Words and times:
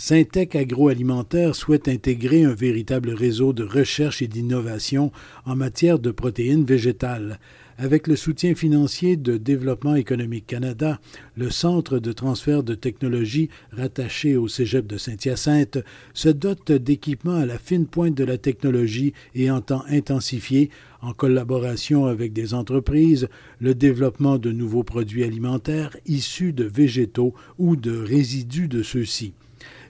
Syntec 0.00 0.54
Agroalimentaire 0.54 1.56
souhaite 1.56 1.88
intégrer 1.88 2.44
un 2.44 2.54
véritable 2.54 3.10
réseau 3.10 3.52
de 3.52 3.64
recherche 3.64 4.22
et 4.22 4.28
d'innovation 4.28 5.10
en 5.44 5.56
matière 5.56 5.98
de 5.98 6.12
protéines 6.12 6.64
végétales. 6.64 7.40
Avec 7.78 8.06
le 8.06 8.14
soutien 8.14 8.54
financier 8.54 9.16
de 9.16 9.36
Développement 9.36 9.96
économique 9.96 10.46
Canada, 10.46 11.00
le 11.36 11.50
Centre 11.50 11.98
de 11.98 12.12
transfert 12.12 12.62
de 12.62 12.76
technologie 12.76 13.48
rattaché 13.72 14.36
au 14.36 14.46
Cégep 14.46 14.86
de 14.86 14.98
Saint-Hyacinthe 14.98 15.78
se 16.14 16.28
dote 16.28 16.70
d'équipements 16.70 17.34
à 17.34 17.46
la 17.46 17.58
fine 17.58 17.88
pointe 17.88 18.14
de 18.14 18.24
la 18.24 18.38
technologie 18.38 19.14
et 19.34 19.50
entend 19.50 19.82
intensifier, 19.88 20.70
en 21.02 21.12
collaboration 21.12 22.06
avec 22.06 22.32
des 22.32 22.54
entreprises, 22.54 23.28
le 23.58 23.74
développement 23.74 24.38
de 24.38 24.52
nouveaux 24.52 24.84
produits 24.84 25.24
alimentaires 25.24 25.96
issus 26.06 26.52
de 26.52 26.64
végétaux 26.64 27.34
ou 27.58 27.74
de 27.74 27.98
résidus 27.98 28.68
de 28.68 28.84
ceux-ci. 28.84 29.32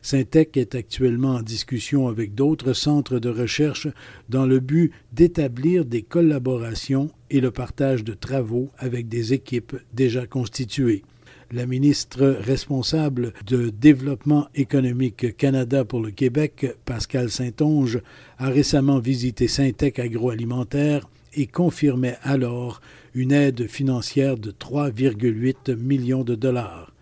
Syntec 0.02 0.56
est 0.56 0.74
actuellement 0.74 1.36
en 1.36 1.42
discussion 1.42 2.08
avec 2.08 2.34
d'autres 2.34 2.72
centres 2.72 3.18
de 3.18 3.28
recherche 3.28 3.88
dans 4.28 4.46
le 4.46 4.60
but 4.60 4.92
d'établir 5.12 5.84
des 5.84 6.02
collaborations 6.02 7.10
et 7.30 7.40
le 7.40 7.50
partage 7.50 8.04
de 8.04 8.14
travaux 8.14 8.70
avec 8.78 9.08
des 9.08 9.32
équipes 9.32 9.76
déjà 9.92 10.26
constituées. 10.26 11.02
La 11.50 11.64
ministre 11.64 12.26
responsable 12.26 13.32
de 13.46 13.70
Développement 13.70 14.48
économique 14.54 15.34
Canada 15.36 15.84
pour 15.84 16.00
le 16.00 16.10
Québec, 16.10 16.66
Pascal 16.84 17.30
Saint-Onge, 17.30 18.00
a 18.36 18.50
récemment 18.50 18.98
visité 18.98 19.48
Syntec 19.48 19.98
agroalimentaire 19.98 21.08
et 21.34 21.46
confirmait 21.46 22.18
alors 22.22 22.82
une 23.14 23.32
aide 23.32 23.66
financière 23.66 24.36
de 24.36 24.50
3,8 24.50 25.74
millions 25.74 26.22
de 26.22 26.34
dollars. 26.34 26.92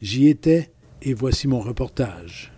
J'y 0.00 0.28
étais 0.28 0.70
et 1.02 1.14
voici 1.14 1.48
mon 1.48 1.60
reportage. 1.60 2.52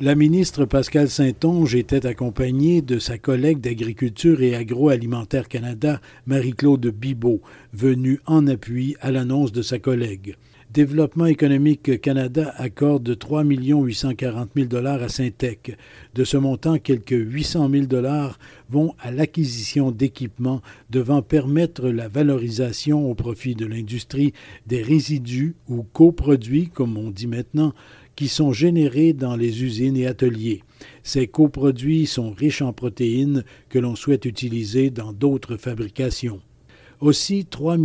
La 0.00 0.14
ministre 0.14 0.64
Pascal 0.64 1.08
Saint-Onge 1.08 1.74
était 1.74 2.06
accompagnée 2.06 2.82
de 2.82 3.00
sa 3.00 3.18
collègue 3.18 3.60
d'Agriculture 3.60 4.42
et 4.42 4.54
Agroalimentaire 4.54 5.48
Canada, 5.48 6.00
Marie-Claude 6.26 6.86
Bibot, 6.86 7.40
venue 7.72 8.20
en 8.24 8.46
appui 8.46 8.94
à 9.00 9.10
l'annonce 9.10 9.50
de 9.50 9.60
sa 9.60 9.80
collègue. 9.80 10.36
Développement 10.70 11.24
économique 11.24 11.98
Canada 12.02 12.52
accorde 12.58 13.18
3 13.18 13.42
840 13.42 14.50
000 14.54 14.66
dollars 14.66 15.02
à 15.02 15.08
Syntec. 15.08 15.74
De 16.14 16.24
ce 16.24 16.36
montant, 16.36 16.78
quelques 16.78 17.16
800 17.16 17.70
000 17.70 17.86
dollars 17.86 18.38
vont 18.68 18.94
à 19.00 19.10
l'acquisition 19.10 19.90
d'équipements 19.90 20.60
devant 20.90 21.22
permettre 21.22 21.88
la 21.88 22.08
valorisation 22.08 23.10
au 23.10 23.14
profit 23.14 23.54
de 23.54 23.64
l'industrie 23.64 24.34
des 24.66 24.82
résidus 24.82 25.54
ou 25.68 25.84
coproduits, 25.84 26.68
comme 26.68 26.98
on 26.98 27.10
dit 27.10 27.28
maintenant, 27.28 27.72
qui 28.14 28.28
sont 28.28 28.52
générés 28.52 29.14
dans 29.14 29.36
les 29.36 29.64
usines 29.64 29.96
et 29.96 30.06
ateliers. 30.06 30.62
Ces 31.02 31.28
coproduits 31.28 32.04
sont 32.04 32.30
riches 32.30 32.60
en 32.60 32.74
protéines 32.74 33.42
que 33.70 33.78
l'on 33.78 33.96
souhaite 33.96 34.26
utiliser 34.26 34.90
dans 34.90 35.14
d'autres 35.14 35.56
fabrications. 35.56 36.42
Aussi, 37.00 37.44
3 37.44 37.76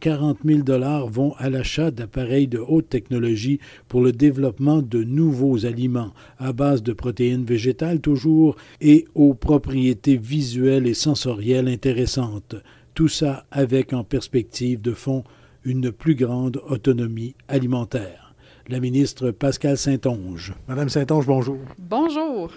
40 0.00 0.38
000 0.46 0.62
dollars 0.62 1.06
vont 1.06 1.34
à 1.36 1.50
l'achat 1.50 1.90
d'appareils 1.90 2.48
de 2.48 2.58
haute 2.58 2.88
technologie 2.88 3.60
pour 3.86 4.00
le 4.00 4.12
développement 4.12 4.80
de 4.80 5.04
nouveaux 5.04 5.66
aliments 5.66 6.14
à 6.38 6.54
base 6.54 6.82
de 6.82 6.94
protéines 6.94 7.44
végétales 7.44 8.00
toujours 8.00 8.56
et 8.80 9.04
aux 9.14 9.34
propriétés 9.34 10.16
visuelles 10.16 10.86
et 10.86 10.94
sensorielles 10.94 11.68
intéressantes. 11.68 12.56
Tout 12.94 13.08
ça 13.08 13.44
avec 13.50 13.92
en 13.92 14.04
perspective 14.04 14.80
de 14.80 14.92
fond 14.92 15.22
une 15.64 15.92
plus 15.92 16.14
grande 16.14 16.62
autonomie 16.66 17.34
alimentaire. 17.48 18.34
La 18.68 18.80
ministre 18.80 19.32
Pascal 19.32 19.76
Saint-Onge. 19.76 20.54
Madame 20.66 20.88
Saint-Onge, 20.88 21.26
bonjour. 21.26 21.58
Bonjour. 21.78 22.50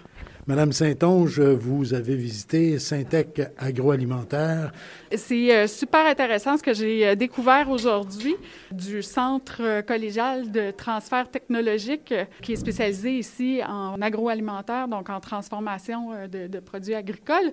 Madame 0.47 0.73
Saint-Onge, 0.73 1.39
vous 1.39 1.95
avez 1.95 2.15
visité 2.15 2.77
Syntec 2.77 3.41
Agroalimentaire. 3.57 4.71
C'est 5.15 5.51
euh, 5.51 5.65
super 5.65 6.05
intéressant 6.05 6.55
ce 6.55 6.61
que 6.61 6.71
j'ai 6.71 7.07
euh, 7.07 7.15
découvert 7.15 7.67
aujourd'hui 7.71 8.35
du 8.71 9.01
Centre 9.01 9.61
euh, 9.61 9.81
collégial 9.81 10.51
de 10.51 10.69
transfert 10.69 11.31
technologique 11.31 12.13
qui 12.43 12.53
est 12.53 12.57
spécialisé 12.57 13.17
ici 13.17 13.59
en 13.67 13.99
agroalimentaire, 13.99 14.87
donc 14.87 15.09
en 15.09 15.19
transformation 15.19 16.11
de, 16.31 16.45
de 16.45 16.59
produits 16.59 16.93
agricoles. 16.93 17.51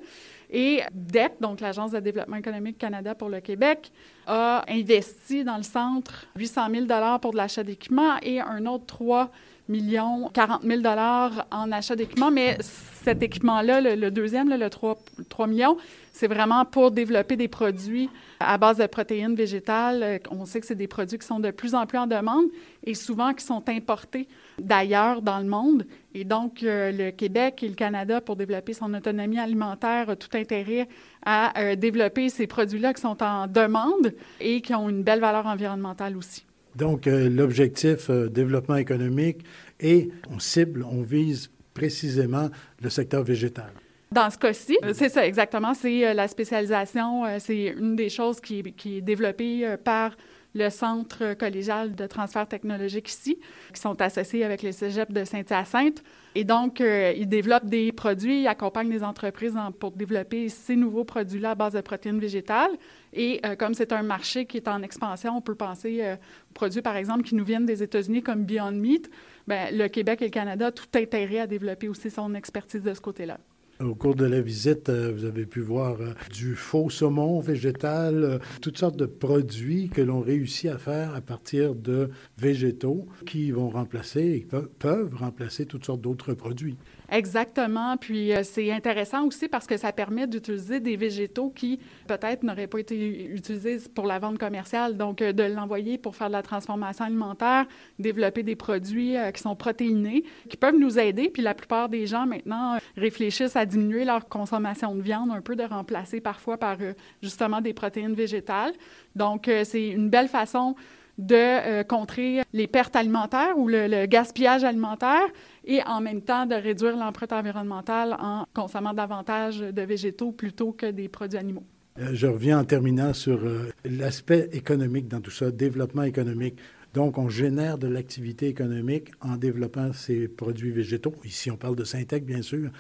Et 0.53 0.83
DEC, 0.93 1.41
donc 1.41 1.61
l'Agence 1.61 1.93
de 1.93 2.01
développement 2.01 2.37
économique 2.37 2.77
Canada 2.77 3.15
pour 3.15 3.31
le 3.31 3.41
Québec, 3.41 3.91
a 4.27 4.63
investi 4.69 5.45
dans 5.45 5.57
le 5.57 5.63
centre 5.63 6.27
800 6.37 6.63
000 6.87 7.19
pour 7.21 7.33
de 7.33 7.39
l'achat 7.39 7.65
d'équipements 7.65 8.19
et 8.23 8.39
un 8.39 8.67
autre 8.67 8.85
3 8.87 9.31
millions, 9.69 10.29
40 10.35 10.63
000 10.63 10.83
dollars 10.83 11.47
en 11.51 11.73
achat 11.73 11.97
d'équipement, 11.97 12.31
mais 12.31 12.59
cet 12.61 13.23
équipement-là, 13.23 13.81
le, 13.81 14.11
deuxième, 14.11 14.51
le 14.51 14.69
3, 14.69 14.99
3 15.31 15.47
millions, 15.47 15.79
c'est 16.13 16.27
vraiment 16.27 16.67
pour 16.67 16.91
développer 16.91 17.37
des 17.37 17.49
produits 17.49 18.11
à 18.39 18.59
base 18.59 18.77
de 18.77 18.87
protéines 18.87 19.35
végétales. 19.35 20.21
On 20.31 20.45
sait 20.45 20.61
que 20.61 20.67
c'est 20.67 20.75
des 20.75 20.87
produits 20.87 21.19
qui 21.19 21.27
sont 21.27 21.41
de 21.41 21.51
plus 21.51 21.75
en 21.75 21.87
plus 21.87 21.99
en 21.99 22.07
demande 22.07 22.45
et 22.85 22.95
souvent 22.95 23.33
qui 23.33 23.45
sont 23.45 23.67
importés 23.69 24.29
d'ailleurs 24.59 25.23
dans 25.23 25.39
le 25.39 25.47
monde. 25.47 25.87
Et 26.15 26.25
donc, 26.25 26.63
euh, 26.63 26.93
le 26.93 27.11
Québec 27.11 27.63
et 27.63 27.69
le 27.69 27.75
Canada, 27.75 28.21
pour 28.21 28.37
développer 28.37 28.73
son 28.73 28.93
autonomie 28.95 29.39
alimentaire, 29.39 30.09
ont 30.09 30.17
tout 30.17 30.37
intérêt 30.37 30.89
à 31.25 31.59
euh, 31.61 31.77
développer 31.77 32.29
ces 32.29 32.47
produits-là 32.47 32.93
qui 32.93 33.01
sont 33.01 33.23
en 33.23 33.47
demande 33.47 34.15
et 34.41 34.61
qui 34.61 34.75
ont 34.75 34.89
une 34.89 35.03
belle 35.03 35.21
valeur 35.21 35.47
environnementale 35.47 36.17
aussi. 36.17 36.45
Donc, 36.77 37.07
euh, 37.07 37.29
l'objectif 37.29 38.11
développement 38.11 38.77
économique 38.77 39.39
et 39.81 40.11
on 40.31 40.39
cible, 40.39 40.85
on 40.91 41.03
vise 41.03 41.51
précisément 41.75 42.49
le 42.83 42.91
secteur 42.91 43.23
végétal. 43.23 43.71
Dans 44.11 44.29
ce 44.29 44.37
cas-ci, 44.37 44.77
c'est 44.93 45.09
ça 45.09 45.27
exactement, 45.27 45.73
c'est 45.73 46.13
la 46.13 46.29
spécialisation, 46.29 47.25
c'est 47.39 47.69
une 47.69 47.97
des 47.97 48.11
choses 48.11 48.43
qui, 48.43 48.63
qui 48.75 48.99
est 48.99 49.01
développée 49.01 49.77
par 49.83 50.15
le 50.55 50.71
Centre 50.71 51.35
collégial 51.35 51.95
de 51.95 52.07
transfert 52.07 52.47
technologique 52.47 53.09
ici, 53.09 53.39
qui 53.73 53.81
sont 53.81 54.01
associés 54.01 54.45
avec 54.45 54.63
le 54.63 54.73
Cégep 54.73 55.13
de 55.13 55.25
Saint-Hyacinthe. 55.25 56.03
Et 56.35 56.45
donc, 56.45 56.81
euh, 56.81 57.13
ils 57.17 57.29
développent 57.29 57.67
des 57.67 57.93
produits, 57.93 58.43
ils 58.43 58.47
accompagnent 58.47 58.91
les 58.91 59.05
entreprises 59.05 59.59
pour 59.79 59.93
développer 59.93 60.49
ces 60.49 60.77
nouveaux 60.77 61.05
produits-là 61.05 61.51
à 61.51 61.55
base 61.55 61.75
de 61.75 61.81
protéines 61.81 62.19
végétales. 62.19 62.73
Et 63.13 63.41
euh, 63.45 63.55
comme 63.55 63.75
c'est 63.75 63.93
un 63.93 64.03
marché 64.03 64.47
qui 64.47 64.57
est 64.57 64.69
en 64.69 64.83
expansion, 64.83 65.37
on 65.37 65.43
peut 65.43 65.55
penser 65.55 65.99
euh, 66.01 66.15
aux 66.15 66.55
produits, 66.55 66.83
par 66.83 66.97
exemple, 66.97 67.23
qui 67.23 67.35
nous 67.35 67.45
viennent 67.45 67.67
des 67.67 67.83
États-Unis 67.83 68.23
comme 68.23 68.45
Beyond 68.45 68.73
Meat. 68.73 69.11
Bien, 69.47 69.71
le 69.73 69.89
Québec 69.89 70.23
et 70.23 70.27
le 70.27 70.31
Canada 70.31 70.69
ont 70.69 70.73
tout 70.73 70.99
intérêt 70.99 71.41
à 71.41 71.47
développer 71.47 71.89
aussi 71.89 72.11
son 72.11 72.35
expertise 72.35 72.83
de 72.83 72.95
ce 72.95 73.01
côté-là. 73.01 73.39
Au 73.83 73.97
cours 73.97 74.15
de 74.15 74.25
la 74.25 74.41
visite, 74.41 74.91
euh, 74.91 75.13
vous 75.13 75.25
avez 75.25 75.45
pu 75.45 75.61
voir 75.61 76.01
euh, 76.01 76.13
du 76.33 76.55
faux 76.55 76.89
saumon 76.89 77.41
végétal, 77.41 78.23
euh, 78.23 78.39
toutes 78.61 78.79
sortes 78.79 78.97
de 78.97 79.07
produits 79.07 79.89
que 79.89 80.01
l'on 80.01 80.21
réussit 80.21 80.71
à 80.71 80.79
faire 80.79 81.15
à 81.17 81.21
partir 81.21 81.75
de 81.75 82.11
végétaux 82.39 83.09
qui 83.27 83.51
vont 83.51 83.71
remplacer 83.71 84.21
et 84.21 84.47
peuvent 84.79 85.15
remplacer 85.17 85.67
toutes 85.67 85.85
sortes 85.85 86.01
d'autres 86.01 86.35
produits. 86.35 86.77
Exactement. 87.13 87.99
Puis 87.99 88.33
euh, 88.33 88.43
c'est 88.43 88.73
intéressant 88.73 89.27
aussi 89.27 89.47
parce 89.47 89.67
que 89.67 89.77
ça 89.77 89.93
permet 89.93 90.27
d'utiliser 90.27 90.81
des 90.81 90.97
végétaux 90.97 91.51
qui 91.51 91.79
peut-être 92.09 92.43
n'auraient 92.43 92.67
pas 92.67 92.79
été 92.79 93.31
utilisés 93.31 93.81
pour 93.95 94.07
la 94.07 94.19
vente 94.19 94.39
commerciale. 94.39 94.97
Donc 94.97 95.21
euh, 95.21 95.35
de 95.35 95.43
l'envoyer 95.43 95.99
pour 95.99 96.17
faire 96.17 96.29
de 96.29 96.33
la 96.33 96.43
transformation 96.43 97.05
alimentaire, 97.05 97.67
développer 97.99 98.43
des 98.43 98.57
produits 98.57 99.19
euh, 99.19 99.31
qui 99.31 99.43
sont 99.43 99.55
protéinés, 99.55 100.25
qui 100.49 100.57
peuvent 100.57 100.79
nous 100.79 100.99
aider. 100.99 101.29
Puis 101.29 101.43
la 101.43 101.53
plupart 101.53 101.91
des 101.91 102.07
gens 102.07 102.25
maintenant 102.25 102.79
réfléchissent 102.97 103.57
à 103.57 103.67
diminuer 103.67 104.07
leur 104.07 104.27
consommation 104.27 104.95
de 104.95 105.03
viande, 105.03 105.31
un 105.33 105.43
peu 105.43 105.55
de 105.55 105.65
remplacer 105.65 106.23
parfois 106.23 106.57
par 106.57 106.79
justement 107.23 107.61
des 107.61 107.75
protéines 107.75 108.15
végétales. 108.15 108.73
Donc 109.15 109.51
c'est 109.65 109.89
une 109.89 110.09
belle 110.09 110.29
façon 110.29 110.75
de 111.19 111.83
contrer 111.83 112.43
les 112.53 112.67
pertes 112.67 112.97
alimentaires 112.97 113.57
ou 113.57 113.69
le 113.69 114.07
gaspillage 114.07 114.65
alimentaire 114.65 115.27
et 115.65 115.83
en 115.85 116.01
même 116.01 116.23
temps 116.23 116.47
de 116.47 116.55
réduire 116.55 116.97
l'empreinte 116.97 117.33
environnementale 117.33 118.17
en 118.19 118.47
consommant 118.55 118.95
davantage 118.95 119.61
de 119.61 119.83
végétaux 119.83 120.33
plutôt 120.33 120.73
que 120.73 120.91
des 120.91 121.09
produits 121.09 121.39
animaux. 121.39 121.65
Euh, 121.99 122.11
je 122.15 122.27
reviens 122.27 122.59
en 122.59 122.65
terminant 122.65 123.13
sur 123.13 123.45
euh, 123.45 123.71
l'aspect 123.85 124.49
économique 124.53 125.09
dans 125.09 125.21
tout 125.21 125.31
ça, 125.31 125.51
développement 125.51 126.05
économique. 126.05 126.57
Donc, 126.95 127.17
on 127.19 127.29
génère 127.29 127.79
de 127.79 127.87
l'activité 127.87 128.49
économique 128.49 129.13
en 129.21 129.37
développant 129.37 129.93
ces 129.93 130.29
produits 130.29 130.73
végétaux. 130.73 131.15
Ici, 131.25 131.51
on 131.51 131.57
parle 131.57 131.77
de 131.77 131.85
Syntec, 131.85 132.25
bien 132.25 132.43
sûr, 132.43 132.71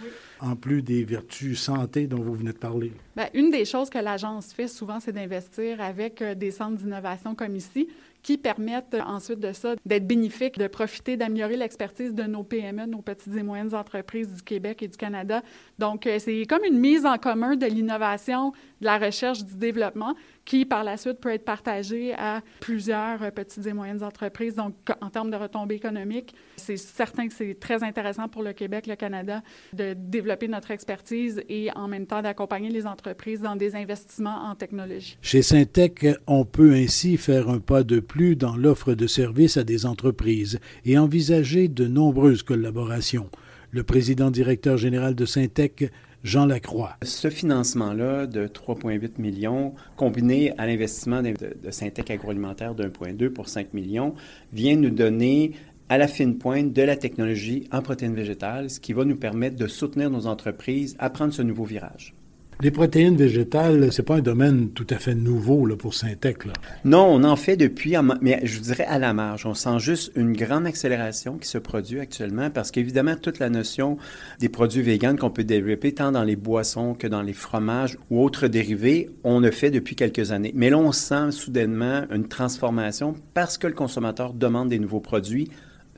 en 0.42 0.56
plus 0.56 0.82
des 0.82 1.04
vertus 1.04 1.60
santé 1.60 2.06
dont 2.06 2.20
vous 2.20 2.34
venez 2.34 2.52
de 2.52 2.58
parler? 2.58 2.92
Bien, 3.16 3.28
une 3.34 3.50
des 3.50 3.64
choses 3.64 3.88
que 3.88 3.98
l'agence 3.98 4.52
fait 4.52 4.68
souvent, 4.68 5.00
c'est 5.00 5.12
d'investir 5.12 5.80
avec 5.80 6.20
euh, 6.20 6.34
des 6.34 6.50
centres 6.50 6.76
d'innovation 6.76 7.34
comme 7.34 7.56
ici, 7.56 7.88
qui 8.22 8.38
permettent 8.38 8.96
ensuite 9.04 9.40
de 9.40 9.52
ça 9.52 9.74
d'être 9.84 10.06
bénéfiques, 10.06 10.56
de 10.56 10.68
profiter, 10.68 11.16
d'améliorer 11.16 11.56
l'expertise 11.56 12.14
de 12.14 12.22
nos 12.22 12.44
PME, 12.44 12.86
nos 12.86 13.02
petites 13.02 13.34
et 13.36 13.42
moyennes 13.42 13.74
entreprises 13.74 14.32
du 14.32 14.42
Québec 14.42 14.82
et 14.82 14.88
du 14.88 14.96
Canada. 14.96 15.42
Donc, 15.78 16.06
euh, 16.06 16.18
c'est 16.18 16.46
comme 16.46 16.64
une 16.64 16.78
mise 16.78 17.04
en 17.04 17.18
commun 17.18 17.56
de 17.56 17.66
l'innovation, 17.66 18.52
de 18.80 18.86
la 18.86 18.98
recherche, 18.98 19.44
du 19.44 19.56
développement 19.56 20.14
qui, 20.44 20.64
par 20.64 20.84
la 20.84 20.96
suite, 20.96 21.20
peut 21.20 21.32
être 21.32 21.44
partagée 21.44 22.14
à 22.14 22.40
plusieurs 22.60 23.22
euh, 23.22 23.30
petites 23.30 23.66
et 23.66 23.72
moyennes 23.72 24.04
entreprises. 24.04 24.54
Donc, 24.54 24.74
en 25.00 25.10
termes 25.10 25.30
de 25.30 25.36
retombées 25.36 25.76
économiques, 25.76 26.34
c'est 26.56 26.76
certain 26.76 27.26
que 27.26 27.34
c'est 27.34 27.58
très 27.58 27.82
intéressant 27.82 28.28
pour 28.28 28.42
le 28.42 28.52
Québec, 28.52 28.86
le 28.86 28.96
Canada, 28.96 29.42
de 29.72 29.94
développer 29.94 30.31
notre 30.48 30.70
expertise 30.70 31.42
et 31.48 31.70
en 31.76 31.88
même 31.88 32.06
temps 32.06 32.22
d'accompagner 32.22 32.70
les 32.70 32.86
entreprises 32.86 33.40
dans 33.40 33.56
des 33.56 33.74
investissements 33.76 34.50
en 34.50 34.54
technologie. 34.54 35.16
Chez 35.22 35.42
Syntec, 35.42 36.06
on 36.26 36.44
peut 36.44 36.72
ainsi 36.72 37.16
faire 37.16 37.48
un 37.48 37.58
pas 37.58 37.82
de 37.82 38.00
plus 38.00 38.36
dans 38.36 38.56
l'offre 38.56 38.94
de 38.94 39.06
services 39.06 39.56
à 39.56 39.64
des 39.64 39.86
entreprises 39.86 40.58
et 40.84 40.98
envisager 40.98 41.68
de 41.68 41.86
nombreuses 41.86 42.42
collaborations. 42.42 43.30
Le 43.70 43.82
président 43.82 44.30
directeur 44.30 44.76
général 44.76 45.14
de 45.14 45.24
Syntec, 45.24 45.90
Jean 46.24 46.46
Lacroix. 46.46 46.96
Ce 47.02 47.30
financement-là 47.30 48.26
de 48.26 48.46
3,8 48.46 49.20
millions, 49.20 49.74
combiné 49.96 50.52
à 50.56 50.66
l'investissement 50.66 51.20
de, 51.20 51.32
de 51.32 51.70
Syntec 51.70 52.10
agroalimentaire 52.10 52.74
de 52.74 52.84
1,2 52.84 53.30
pour 53.30 53.48
5 53.48 53.74
millions, 53.74 54.14
vient 54.52 54.76
nous 54.76 54.90
donner 54.90 55.52
à 55.92 55.98
la 55.98 56.08
fine 56.08 56.38
pointe 56.38 56.72
de 56.72 56.80
la 56.80 56.96
technologie 56.96 57.68
en 57.70 57.82
protéines 57.82 58.14
végétales, 58.14 58.70
ce 58.70 58.80
qui 58.80 58.94
va 58.94 59.04
nous 59.04 59.14
permettre 59.14 59.56
de 59.56 59.66
soutenir 59.66 60.08
nos 60.08 60.26
entreprises 60.26 60.96
à 60.98 61.10
prendre 61.10 61.34
ce 61.34 61.42
nouveau 61.42 61.64
virage. 61.64 62.14
Les 62.62 62.70
protéines 62.70 63.16
végétales, 63.16 63.92
c'est 63.92 64.02
pas 64.02 64.14
un 64.14 64.20
domaine 64.20 64.70
tout 64.70 64.86
à 64.88 64.96
fait 64.96 65.14
nouveau 65.14 65.66
là, 65.66 65.76
pour 65.76 65.92
Syntec. 65.92 66.46
Là. 66.46 66.54
Non, 66.86 67.04
on 67.04 67.24
en 67.24 67.36
fait 67.36 67.58
depuis, 67.58 67.94
mais 68.22 68.40
je 68.42 68.60
dirais 68.60 68.86
à 68.86 68.98
la 68.98 69.12
marge. 69.12 69.44
On 69.44 69.52
sent 69.52 69.80
juste 69.80 70.12
une 70.16 70.32
grande 70.32 70.64
accélération 70.64 71.36
qui 71.36 71.46
se 71.46 71.58
produit 71.58 72.00
actuellement 72.00 72.48
parce 72.48 72.70
qu'évidemment, 72.70 73.16
toute 73.16 73.38
la 73.38 73.50
notion 73.50 73.98
des 74.38 74.48
produits 74.48 74.80
véganes 74.80 75.18
qu'on 75.18 75.28
peut 75.28 75.44
développer 75.44 75.92
tant 75.92 76.10
dans 76.10 76.24
les 76.24 76.36
boissons 76.36 76.94
que 76.94 77.06
dans 77.06 77.20
les 77.20 77.34
fromages 77.34 77.98
ou 78.08 78.22
autres 78.22 78.48
dérivés, 78.48 79.10
on 79.24 79.40
le 79.40 79.50
fait 79.50 79.70
depuis 79.70 79.94
quelques 79.94 80.32
années. 80.32 80.52
Mais 80.54 80.70
là, 80.70 80.78
on 80.78 80.92
sent 80.92 81.32
soudainement 81.32 82.04
une 82.10 82.28
transformation 82.28 83.14
parce 83.34 83.58
que 83.58 83.66
le 83.66 83.74
consommateur 83.74 84.32
demande 84.32 84.70
des 84.70 84.78
nouveaux 84.78 85.00
produits 85.00 85.50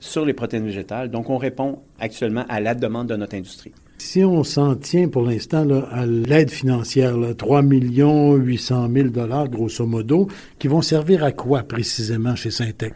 sur 0.04 0.24
les 0.24 0.34
protéines 0.34 0.66
végétales. 0.66 1.10
Donc, 1.10 1.30
on 1.30 1.38
répond 1.38 1.78
actuellement 1.98 2.44
à 2.48 2.60
la 2.60 2.74
demande 2.74 3.08
de 3.08 3.16
notre 3.16 3.36
industrie. 3.36 3.72
Si 3.98 4.22
on 4.24 4.44
s'en 4.44 4.74
tient 4.74 5.08
pour 5.08 5.22
l'instant 5.22 5.66
à 5.90 6.04
l'aide 6.04 6.50
financière, 6.50 7.16
là, 7.16 7.34
3 7.34 7.62
800 7.62 8.88
000 8.92 9.08
dollars 9.08 9.48
grosso 9.48 9.86
modo, 9.86 10.28
qui 10.58 10.68
vont 10.68 10.82
servir 10.82 11.24
à 11.24 11.32
quoi 11.32 11.62
précisément 11.62 12.36
chez 12.36 12.50
Syntec? 12.50 12.94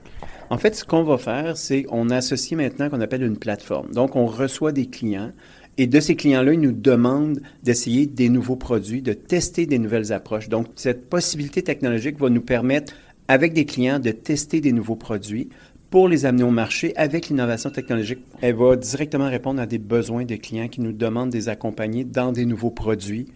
En 0.50 0.58
fait, 0.58 0.74
ce 0.74 0.84
qu'on 0.84 1.02
va 1.02 1.18
faire, 1.18 1.56
c'est 1.56 1.84
qu'on 1.84 2.10
associe 2.10 2.56
maintenant 2.56 2.88
qu'on 2.88 3.00
appelle 3.00 3.22
une 3.22 3.38
plateforme. 3.38 3.90
Donc, 3.92 4.16
on 4.16 4.26
reçoit 4.26 4.72
des 4.72 4.86
clients 4.86 5.32
et 5.80 5.86
de 5.86 6.00
ces 6.00 6.16
clients-là, 6.16 6.54
ils 6.54 6.60
nous 6.60 6.72
demandent 6.72 7.40
d'essayer 7.62 8.06
des 8.06 8.28
nouveaux 8.28 8.56
produits, 8.56 9.00
de 9.00 9.12
tester 9.12 9.64
des 9.64 9.78
nouvelles 9.78 10.12
approches. 10.12 10.48
Donc, 10.48 10.66
cette 10.74 11.08
possibilité 11.08 11.62
technologique 11.62 12.18
va 12.18 12.28
nous 12.30 12.40
permettre, 12.40 12.92
avec 13.28 13.52
des 13.52 13.66
clients, 13.66 13.98
de 13.98 14.10
tester 14.10 14.60
des 14.60 14.72
nouveaux 14.72 14.96
produits, 14.96 15.48
pour 15.90 16.08
les 16.08 16.26
amener 16.26 16.42
au 16.42 16.50
marché 16.50 16.94
avec 16.96 17.28
l'innovation 17.28 17.70
technologique. 17.70 18.18
Elle 18.42 18.56
va 18.56 18.76
directement 18.76 19.28
répondre 19.28 19.60
à 19.60 19.66
des 19.66 19.78
besoins 19.78 20.24
des 20.24 20.38
clients 20.38 20.68
qui 20.68 20.80
nous 20.80 20.92
demandent 20.92 21.30
de 21.30 21.36
les 21.36 21.48
accompagner 21.48 22.04
dans 22.04 22.32
des 22.32 22.44
nouveaux 22.44 22.70
produits 22.70 23.28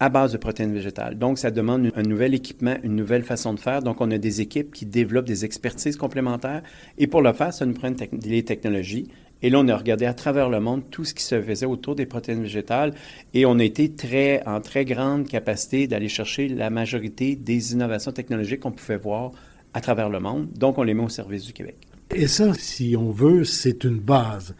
à 0.00 0.08
base 0.08 0.32
de 0.32 0.36
protéines 0.36 0.72
végétales. 0.72 1.16
Donc, 1.16 1.38
ça 1.38 1.52
demande 1.52 1.92
un 1.94 2.02
nouvel 2.02 2.34
équipement, 2.34 2.74
une 2.82 2.96
nouvelle 2.96 3.22
façon 3.22 3.54
de 3.54 3.60
faire. 3.60 3.82
Donc, 3.82 4.00
on 4.00 4.10
a 4.10 4.18
des 4.18 4.40
équipes 4.40 4.72
qui 4.74 4.84
développent 4.84 5.26
des 5.26 5.44
expertises 5.44 5.96
complémentaires. 5.96 6.62
Et 6.98 7.06
pour 7.06 7.22
le 7.22 7.32
faire, 7.32 7.54
ça 7.54 7.66
nous 7.66 7.74
prend 7.74 7.92
des 8.12 8.42
technologies. 8.42 9.06
Et 9.42 9.50
là, 9.50 9.58
on 9.58 9.68
a 9.68 9.76
regardé 9.76 10.06
à 10.06 10.14
travers 10.14 10.48
le 10.48 10.60
monde 10.60 10.82
tout 10.90 11.04
ce 11.04 11.14
qui 11.14 11.24
se 11.24 11.40
faisait 11.42 11.66
autour 11.66 11.96
des 11.96 12.06
protéines 12.06 12.42
végétales 12.42 12.94
et 13.34 13.44
on 13.44 13.58
a 13.58 13.64
été 13.64 13.92
très, 13.92 14.42
en 14.46 14.60
très 14.60 14.84
grande 14.84 15.26
capacité 15.26 15.86
d'aller 15.86 16.08
chercher 16.08 16.48
la 16.48 16.70
majorité 16.70 17.36
des 17.36 17.72
innovations 17.72 18.12
technologiques 18.12 18.60
qu'on 18.60 18.72
pouvait 18.72 18.96
voir 18.96 19.32
à 19.74 19.80
travers 19.80 20.08
le 20.08 20.20
monde. 20.20 20.48
Donc, 20.54 20.78
on 20.78 20.82
les 20.82 20.94
met 20.94 21.02
au 21.02 21.08
service 21.08 21.44
du 21.44 21.52
Québec. 21.52 21.76
Et 22.14 22.26
ça, 22.26 22.52
si 22.54 22.94
on 22.96 23.10
veut, 23.10 23.44
c'est 23.44 23.84
une 23.84 23.98
base. 23.98 24.54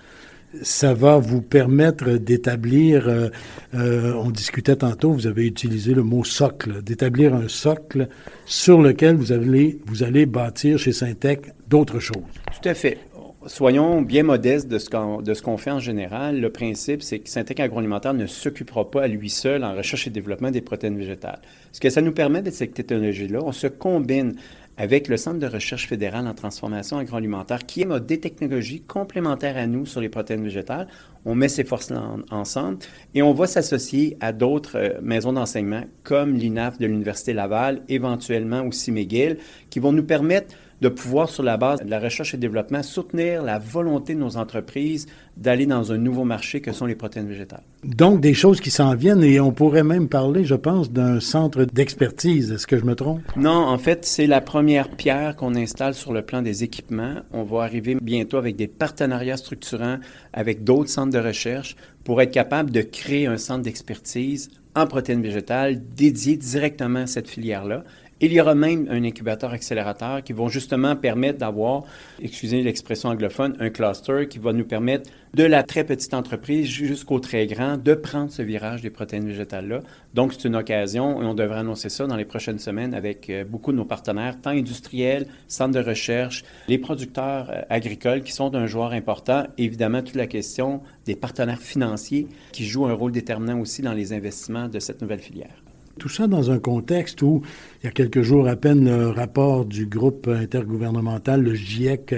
Ça 0.63 0.93
va 0.93 1.19
vous 1.19 1.41
permettre 1.41 2.13
d'établir, 2.13 3.09
euh, 3.09 3.29
euh, 3.75 4.15
on 4.15 4.31
discutait 4.31 4.77
tantôt, 4.77 5.13
vous 5.13 5.27
avez 5.27 5.47
utilisé 5.47 5.95
le 5.95 6.03
mot 6.03 6.25
socle, 6.25 6.83
d'établir 6.83 7.35
un 7.35 7.49
socle 7.49 8.09
sur 8.45 8.83
lequel 8.83 9.17
vous 9.17 9.33
allez, 9.33 9.81
vous 9.87 10.03
allez 10.03 10.27
bâtir 10.27 10.79
chez 10.79 10.93
Syntec 10.93 11.53
d'autres 11.69 12.01
choses. 12.01 12.23
Tout 12.61 12.69
à 12.69 12.75
fait 12.75 12.99
soyons 13.47 14.03
bien 14.03 14.23
modestes 14.23 14.69
de 14.69 14.79
ce 14.79 15.43
qu'on 15.43 15.57
fait 15.57 15.71
en 15.71 15.81
général. 15.81 16.41
Le 16.41 16.51
principe, 16.51 17.03
c'est 17.03 17.19
que 17.19 17.29
Syntec 17.29 17.61
Agroalimentaire 17.61 18.15
ne 18.15 18.27
s'occupera 18.27 18.91
pas 18.91 19.03
à 19.03 19.09
lui 19.09 19.31
seul 19.31 19.65
en 19.65 19.75
recherche 19.75 20.07
et 20.07 20.11
développement 20.11 20.51
des 20.51 20.61
protéines 20.61 20.97
végétales. 20.97 21.41
Ce 21.73 21.81
que 21.81 21.91
ça 21.91 22.01
nous 22.01 22.13
permet 22.13 22.43
de 22.43 22.51
cette 22.51 22.75
technologie-là, 22.75 23.41
on 23.43 23.53
se 23.53 23.67
combine 23.67 24.35
avec 24.79 25.09
le 25.09 25.17
Centre 25.19 25.39
de 25.39 25.47
recherche 25.47 25.87
fédéral 25.87 26.27
en 26.27 26.35
transformation 26.35 26.97
agroalimentaire, 26.97 27.67
qui 27.67 27.83
est 27.83 28.01
des 28.01 28.21
technologies 28.21 28.81
complémentaires 28.81 29.59
à 29.59 29.67
nous 29.67 29.85
sur 29.85 30.01
les 30.01 30.09
protéines 30.09 30.43
végétales. 30.43 30.89
On 31.25 31.35
met 31.35 31.49
ces 31.49 31.65
forces-là 31.65 32.03
ensemble 32.31 32.79
et 33.15 33.23
on 33.23 33.33
va 33.33 33.47
s'associer 33.47 34.17
à 34.21 34.33
d'autres 34.33 34.77
euh, 34.77 35.01
maisons 35.03 35.33
d'enseignement 35.33 35.85
comme 36.03 36.35
l'INAF 36.35 36.79
de 36.79 36.87
l'Université 36.87 37.33
Laval, 37.33 37.83
éventuellement 37.89 38.63
aussi 38.63 38.91
McGill, 38.91 39.39
qui 39.71 39.79
vont 39.79 39.93
nous 39.93 40.03
permettre 40.03 40.55
de 40.83 40.89
pouvoir, 40.89 41.31
sur 41.31 41.45
la 41.45 41.57
base 41.57 41.81
de 41.81 41.89
la 41.89 42.01
recherche 42.01 42.35
et 42.35 42.37
développement, 42.37 42.83
soutenir 42.83 43.43
la 43.43 43.61
volonté 43.61 44.15
de 44.15 44.19
nos 44.19 44.37
entreprises 44.37 45.07
d'aller 45.37 45.65
dans 45.65 45.93
un 45.93 45.97
nouveau 45.97 46.25
marché 46.25 46.61
que 46.61 46.73
sont 46.73 46.87
les 46.87 46.97
protéines 46.97 47.29
végétales. 47.29 47.63
Donc, 47.85 48.21
des 48.21 48.35
choses 48.35 48.61
qui 48.61 48.71
s'en 48.71 48.95
viennent 48.97 49.23
et 49.23 49.39
on 49.39 49.53
pourrait 49.53 49.85
même 49.85 50.09
parler, 50.09 50.45
je 50.45 50.57
pense, 50.57 50.91
d'un 50.91 51.21
centre 51.21 51.65
d'expertise. 51.65 52.51
Est-ce 52.51 52.67
que 52.67 52.77
je 52.77 52.85
me 52.85 52.97
trompe? 52.97 53.23
Non, 53.37 53.51
en 53.51 53.79
fait, 53.79 54.05
c'est 54.05 54.27
la 54.27 54.41
première 54.41 54.91
pierre 54.91 55.37
qu'on 55.37 55.55
installe 55.55 55.95
sur 55.95 56.13
le 56.13 56.23
plan 56.23 56.43
des 56.43 56.65
équipements. 56.65 57.15
On 57.33 57.45
va 57.45 57.63
arriver 57.63 57.97
bientôt 58.03 58.37
avec 58.37 58.57
des 58.57 58.67
partenariats 58.67 59.37
structurants 59.37 59.99
avec 60.33 60.65
d'autres 60.65 60.91
centres 60.91 61.12
de 61.13 61.19
recherche 61.19 61.77
pour 62.05 62.21
être 62.21 62.33
capable 62.33 62.71
de 62.71 62.83
créer 62.83 63.27
un 63.27 63.39
centre 63.39 63.63
d'expertise 63.63 64.51
en 64.75 64.87
protéines 64.87 65.23
végétales 65.23 65.81
dédié 65.95 66.37
directement 66.37 67.01
à 67.01 67.07
cette 67.07 67.29
filière-là. 67.29 67.85
Il 68.25 68.33
y 68.33 68.41
aura 68.41 68.55
même 68.55 68.87
un 68.89 69.03
incubateur 69.03 69.51
accélérateur 69.51 70.23
qui 70.23 70.33
vont 70.33 70.47
justement 70.47 70.95
permettre 70.95 71.41
d'avoir, 71.41 71.83
excusez 72.21 72.63
l'expression 72.63 73.09
anglophone, 73.09 73.57
un 73.59 73.69
cluster 73.69 74.29
qui 74.31 74.39
va 74.39 74.53
nous 74.53 74.65
permettre 74.65 75.11
de 75.35 75.43
la 75.43 75.65
très 75.65 75.83
petite 75.83 76.15
entreprise 76.15 76.69
jusqu'au 76.69 77.19
très 77.19 77.49
grand 77.49 77.77
de 77.79 77.95
prendre 77.95 78.31
ce 78.31 78.43
virage 78.43 78.81
des 78.81 78.91
protéines 78.91 79.27
végétales-là. 79.27 79.81
Donc, 80.15 80.35
c'est 80.35 80.47
une 80.47 80.55
occasion 80.55 81.21
et 81.21 81.25
on 81.25 81.35
devrait 81.35 81.59
annoncer 81.59 81.89
ça 81.89 82.07
dans 82.07 82.15
les 82.15 82.25
prochaines 82.25 82.61
semaines 82.61 82.95
avec 82.95 83.29
euh, 83.29 83.43
beaucoup 83.43 83.73
de 83.73 83.77
nos 83.79 83.85
partenaires, 83.85 84.41
tant 84.41 84.51
industriels, 84.51 85.27
centres 85.49 85.75
de 85.75 85.85
recherche, 85.85 86.45
les 86.69 86.79
producteurs 86.79 87.51
euh, 87.51 87.63
agricoles 87.71 88.23
qui 88.23 88.31
sont 88.31 88.55
un 88.55 88.67
joueur 88.67 88.93
important. 88.93 89.49
évidemment, 89.59 90.01
toute 90.01 90.15
la 90.15 90.29
question 90.29 90.81
des 91.07 91.17
partenaires 91.17 91.61
financiers 91.61 92.29
qui 92.53 92.67
jouent 92.67 92.87
un 92.87 92.95
rôle 92.95 93.11
déterminant 93.11 93.59
aussi 93.59 93.83
dans 93.83 93.95
les 93.95 94.13
investissements 94.13 94.69
de 94.69 94.79
cette 94.79 95.03
nouvelle 95.03 95.19
filière. 95.19 95.62
Tout 95.99 96.09
ça 96.09 96.27
dans 96.27 96.51
un 96.51 96.59
contexte 96.59 97.23
où, 97.23 97.43
il 97.83 97.87
y 97.87 97.89
a 97.89 97.93
quelques 97.93 98.23
jours 98.23 98.49
à 98.49 98.57
peine, 98.57 98.85
le 98.87 99.09
rapport 99.09 99.65
du 99.65 99.87
groupe 99.87 100.27
intergouvernemental, 100.29 101.43
le 101.43 101.55
GIEC, 101.55 102.15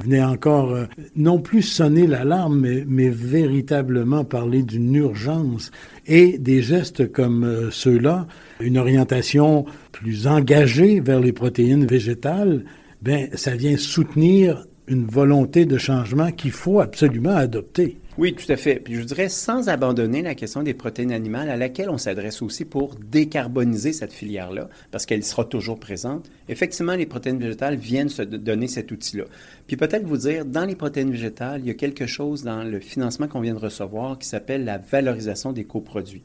venait 0.00 0.22
encore 0.22 0.72
euh, 0.72 0.86
non 1.14 1.38
plus 1.38 1.62
sonner 1.62 2.06
l'alarme, 2.06 2.58
mais, 2.86 3.08
véritablement 3.08 4.24
parler 4.24 4.62
d'une 4.62 4.94
urgence 4.94 5.70
et 6.06 6.38
des 6.38 6.62
gestes 6.62 7.10
comme 7.12 7.44
euh, 7.44 7.70
ceux-là, 7.70 8.26
une 8.60 8.78
orientation 8.78 9.64
plus 9.92 10.26
engagée 10.26 11.00
vers 11.00 11.20
les 11.20 11.32
protéines 11.32 11.86
végétales, 11.86 12.64
ben, 13.02 13.28
ça 13.34 13.54
vient 13.54 13.76
soutenir 13.76 14.66
une 14.88 15.06
volonté 15.06 15.66
de 15.66 15.78
changement 15.78 16.32
qu'il 16.32 16.50
faut 16.50 16.80
absolument 16.80 17.36
adopter. 17.36 17.98
Oui, 18.18 18.34
tout 18.34 18.50
à 18.50 18.56
fait. 18.56 18.80
Puis 18.80 18.96
je 18.96 19.02
dirais 19.02 19.28
sans 19.28 19.68
abandonner 19.68 20.22
la 20.22 20.34
question 20.34 20.64
des 20.64 20.74
protéines 20.74 21.12
animales 21.12 21.50
à 21.50 21.56
laquelle 21.56 21.88
on 21.88 21.98
s'adresse 21.98 22.42
aussi 22.42 22.64
pour 22.64 22.96
décarboniser 22.96 23.92
cette 23.92 24.12
filière-là, 24.12 24.68
parce 24.90 25.06
qu'elle 25.06 25.22
sera 25.22 25.44
toujours 25.44 25.78
présente. 25.78 26.28
Effectivement, 26.48 26.96
les 26.96 27.06
protéines 27.06 27.38
végétales 27.38 27.76
viennent 27.76 28.08
se 28.08 28.22
donner 28.22 28.66
cet 28.66 28.90
outil-là. 28.90 29.24
Puis 29.68 29.76
peut-être 29.76 30.04
vous 30.04 30.16
dire, 30.16 30.44
dans 30.44 30.64
les 30.64 30.74
protéines 30.74 31.12
végétales, 31.12 31.60
il 31.60 31.68
y 31.68 31.70
a 31.70 31.74
quelque 31.74 32.06
chose 32.06 32.42
dans 32.42 32.64
le 32.64 32.80
financement 32.80 33.28
qu'on 33.28 33.40
vient 33.40 33.54
de 33.54 33.60
recevoir 33.60 34.18
qui 34.18 34.26
s'appelle 34.26 34.64
la 34.64 34.78
valorisation 34.78 35.52
des 35.52 35.62
coproduits. 35.62 36.24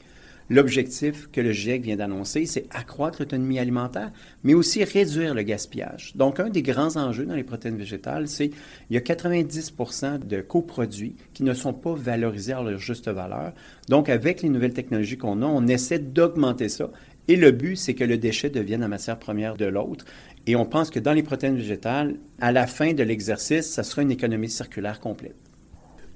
L'objectif 0.50 1.30
que 1.32 1.42
le 1.42 1.52
GIEC 1.52 1.84
vient 1.84 1.96
d'annoncer, 1.96 2.46
c'est 2.46 2.66
accroître 2.72 3.22
l'autonomie 3.22 3.60
alimentaire, 3.60 4.12
mais 4.44 4.54
aussi 4.54 4.84
réduire 4.84 5.34
le 5.34 5.44
gaspillage. 5.44 6.14
Donc, 6.16 6.40
un 6.40 6.50
des 6.50 6.62
grands 6.62 6.98
enjeux 6.98 7.26
dans 7.26 7.36
les 7.36 7.44
protéines 7.44 7.78
végétales, 7.78 8.28
c'est 8.28 8.52
il 8.90 8.94
y 8.94 8.98
a 8.98 9.02
90% 9.02 10.26
de 10.28 10.42
coproduits 10.42 11.16
qui 11.34 11.44
ne 11.44 11.54
sont 11.54 11.74
pas 11.74 11.94
valorisés 11.94 12.54
à 12.54 12.62
leur 12.62 12.80
juste 12.80 13.08
valeur. 13.08 13.54
Donc, 13.90 14.10
avec 14.10 14.42
les 14.42 14.50
nouvelles 14.50 14.74
technologies 14.74 15.18
qu'on 15.18 15.42
a, 15.42 15.46
on 15.46 15.68
essaie 15.68 16.00
d'augmenter 16.00 16.70
ça. 16.70 16.90
Et 17.28 17.36
le 17.36 17.52
but, 17.52 17.78
c'est 17.78 17.94
que 17.94 18.04
le 18.04 18.18
déchet 18.18 18.50
devienne 18.50 18.82
la 18.82 18.88
matière 18.88 19.18
première 19.18 19.56
de 19.56 19.66
l'autre. 19.66 20.06
Et 20.46 20.56
on 20.56 20.66
pense 20.66 20.90
que 20.90 21.00
dans 21.00 21.14
les 21.14 21.24
protéines 21.24 21.56
végétales, 21.56 22.16
à 22.42 22.52
la 22.52 22.68
fin 22.68 22.94
de 22.94 23.04
l'exercice, 23.04 23.70
ça 23.70 23.84
sera 23.84 24.02
une 24.02 24.12
économie 24.12 24.50
circulaire 24.50 25.00
complète. 25.00 25.36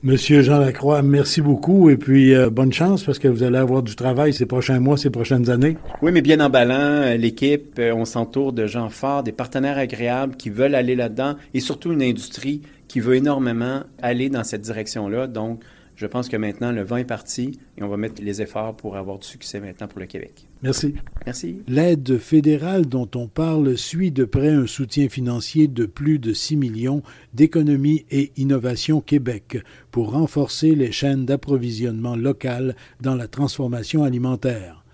Monsieur 0.04 0.44
Jean 0.44 0.60
Lacroix, 0.60 1.02
merci 1.02 1.42
beaucoup 1.42 1.90
et 1.90 1.98
puis 1.98 2.36
euh, 2.36 2.52
bonne 2.52 2.72
chance 2.72 3.04
parce 3.04 3.18
que 3.18 3.28
vous 3.28 3.42
allez 3.42 3.58
avoir 3.58 3.82
du 3.82 3.96
travail 3.96 4.32
ces 4.32 4.46
prochains 4.46 4.80
mois, 4.80 4.96
ces 4.96 5.10
prochaines 5.10 5.50
années. 5.50 5.76
Oui, 6.04 6.12
mais 6.12 6.22
bien 6.22 6.40
emballant, 6.40 6.76
euh, 6.76 7.18
l'équipe, 7.18 7.80
euh, 7.80 7.96
on 7.96 8.06
s'entoure 8.06 8.54
de 8.54 8.68
gens 8.68 8.90
forts, 8.90 9.24
des 9.24 9.32
partenaires 9.32 9.80
agréables 9.80 10.36
qui 10.36 10.52
veulent 10.52 10.76
aller 10.76 10.96
là-dedans 10.96 11.36
et 11.56 11.60
surtout 11.60 11.92
une 11.94 12.04
industrie 12.04 12.62
qui 12.88 13.00
veut 13.00 13.16
énormément 13.16 13.82
aller 14.00 14.30
dans 14.30 14.44
cette 14.44 14.62
direction-là. 14.62 15.26
Donc, 15.26 15.62
je 15.98 16.06
pense 16.06 16.30
que 16.30 16.38
maintenant, 16.38 16.72
le 16.72 16.84
vent 16.84 16.98
est 16.98 17.06
parti 17.06 17.60
et 17.76 17.82
on 17.82 17.88
va 17.88 17.98
mettre 17.98 18.22
les 18.22 18.40
efforts 18.44 18.78
pour 18.78 18.98
avoir 18.98 19.18
du 19.18 19.28
succès 19.28 19.60
maintenant 19.60 19.88
pour 19.88 20.00
le 20.00 20.06
Québec. 20.06 20.48
Merci. 20.62 20.94
Merci. 21.26 21.64
L'aide 21.68 22.20
fédérale 22.20 22.86
dont 22.86 23.10
on 23.16 23.28
parle 23.28 23.76
suit 23.76 24.12
de 24.12 24.24
près 24.24 24.50
un 24.50 24.68
soutien 24.68 25.10
financier 25.10 25.68
de 25.68 25.88
plus 25.88 26.20
de 26.20 26.34
6 26.34 26.56
millions 26.56 27.02
d'économie 27.34 28.06
et 28.12 28.32
innovation 28.38 29.02
Québec 29.02 29.58
pour 29.90 30.12
renforcer 30.12 30.76
les 30.76 30.92
chaînes 30.92 31.26
d'approvisionnement 31.26 32.16
locales 32.16 32.76
dans 33.02 33.16
la 33.16 33.28
transformation 33.28 34.04
alimentaire. 34.04 34.86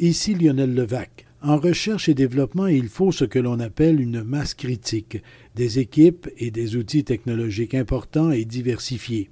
Ici 0.00 0.34
Lionel 0.34 0.74
Levac. 0.74 1.26
En 1.42 1.58
recherche 1.58 2.08
et 2.08 2.14
développement, 2.14 2.66
il 2.66 2.88
faut 2.88 3.12
ce 3.12 3.24
que 3.24 3.38
l'on 3.38 3.60
appelle 3.60 4.00
une 4.00 4.24
masse 4.24 4.54
critique, 4.54 5.22
des 5.54 5.78
équipes 5.78 6.28
et 6.38 6.50
des 6.50 6.74
outils 6.74 7.04
technologiques 7.04 7.74
importants 7.74 8.32
et 8.32 8.44
diversifiés. 8.44 9.30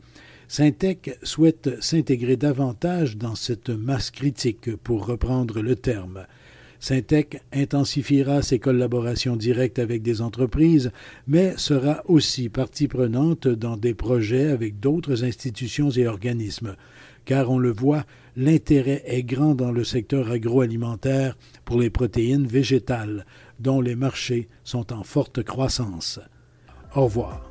Syntec 0.53 1.19
souhaite 1.23 1.83
s'intégrer 1.83 2.37
davantage 2.37 3.17
dans 3.17 3.35
cette 3.35 3.71
masse 3.71 4.11
critique, 4.11 4.77
pour 4.77 5.07
reprendre 5.07 5.63
le 5.63 5.77
terme. 5.77 6.27
Syntec 6.79 7.41
intensifiera 7.55 8.43
ses 8.43 8.59
collaborations 8.59 9.37
directes 9.37 9.79
avec 9.79 10.03
des 10.03 10.21
entreprises, 10.21 10.93
mais 11.27 11.55
sera 11.57 12.03
aussi 12.05 12.51
partie 12.51 12.87
prenante 12.87 13.49
dans 13.49 13.79
des 13.79 13.95
projets 13.95 14.49
avec 14.49 14.79
d'autres 14.79 15.25
institutions 15.25 15.89
et 15.89 16.07
organismes. 16.07 16.77
Car 17.25 17.51
on 17.51 17.59
le 17.59 17.73
voit, 17.73 18.05
l'intérêt 18.37 19.03
est 19.07 19.23
grand 19.23 19.55
dans 19.55 19.73
le 19.73 19.85
secteur 19.85 20.31
agroalimentaire 20.31 21.35
pour 21.65 21.81
les 21.81 21.89
protéines 21.89 22.47
végétales, 22.47 23.25
dont 23.59 23.81
les 23.81 23.97
marchés 23.97 24.51
sont 24.65 24.93
en 24.93 25.03
forte 25.03 25.43
croissance. 25.43 26.21
Au 26.95 27.05
revoir. 27.05 27.51